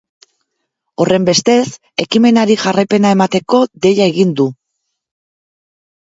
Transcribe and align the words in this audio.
Horrenbestez, 1.03 1.65
ekimenari 2.03 2.55
jarraipena 2.61 3.11
emateko 3.17 3.59
deia 3.83 4.07
egin 4.13 4.31
du. 4.41 4.47